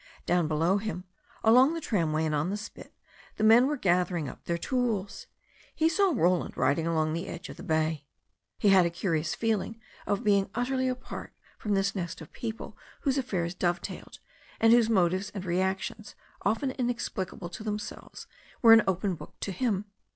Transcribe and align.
Down 0.25 0.47
below 0.47 0.77
him, 0.79 1.03
along 1.43 1.75
the 1.75 1.79
tramway 1.79 2.25
and 2.25 2.33
on 2.33 2.49
the 2.49 2.57
spit, 2.57 2.91
the 3.35 3.43
men 3.43 3.67
were 3.67 3.77
gathering 3.77 4.27
up 4.27 4.45
their 4.45 4.57
tools. 4.57 5.27
He 5.75 5.87
saw 5.89 6.11
Roland 6.15 6.57
riding 6.57 6.87
along 6.87 7.13
the 7.13 7.27
edge 7.27 7.49
of 7.49 7.57
the 7.57 7.61
bay. 7.61 8.07
He 8.57 8.69
had 8.69 8.83
a 8.83 8.89
curious 8.89 9.35
feeling 9.35 9.79
of 10.07 10.23
being 10.23 10.49
utterly 10.55 10.87
apart 10.87 11.33
from 11.59 11.75
this 11.75 11.93
nest 11.93 12.19
of 12.19 12.31
people 12.33 12.75
whose 13.01 13.19
affairs 13.19 13.53
dove 13.53 13.79
tailed, 13.79 14.17
and 14.59 14.73
whose 14.73 14.89
motives 14.89 15.29
and 15.35 15.45
reactions, 15.45 16.15
often 16.41 16.71
inexplicable 16.71 17.49
to 17.49 17.63
themselves, 17.63 18.25
were 18.63 18.73
an 18.73 18.81
open 18.87 19.13
book 19.13 19.35
to 19.41 19.51
him. 19.51 19.85